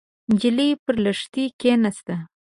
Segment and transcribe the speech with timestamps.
[0.31, 2.15] نجلۍ پر لښتي کېناسته.